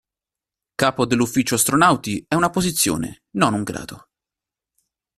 Capo 0.73 1.05
dell'Ufficio 1.05 1.53
astronauti 1.53 2.25
è 2.27 2.33
una 2.33 2.49
posizione, 2.49 3.25
non 3.35 3.53
un 3.53 3.61
grado. 3.61 4.09